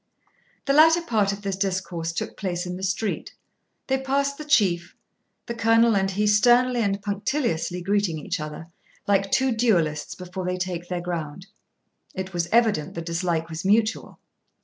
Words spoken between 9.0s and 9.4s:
like